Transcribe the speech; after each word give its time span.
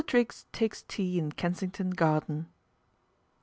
TRIGGS 0.03 0.47
TAKES 0.51 0.83
TEA 0.87 1.19
IN 1.19 1.31
KENSINGTON 1.33 1.91
GARDEN? 1.91 2.47